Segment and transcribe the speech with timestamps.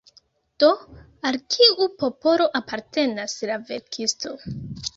[0.61, 0.69] Do,
[1.31, 4.37] al kiu popolo apartenas la verkisto?